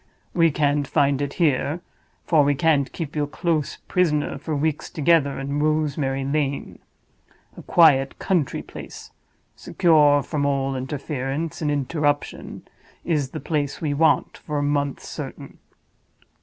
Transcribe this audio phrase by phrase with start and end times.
[0.33, 5.37] We can't find it here—for we can't keep you a close prisoner for weeks together
[5.39, 6.79] in Rosemary Lane.
[7.55, 9.11] A quiet country place,
[9.55, 12.63] secure from all interference and interruption,
[13.05, 15.59] is the place we want for a month certain.